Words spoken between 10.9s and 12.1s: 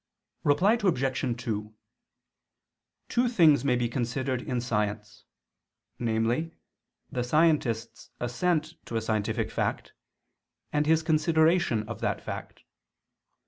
consideration of